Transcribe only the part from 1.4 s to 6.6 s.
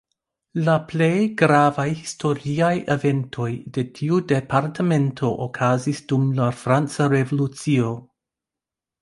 gravaj historiaj eventoj de tiu departemento okazis dum la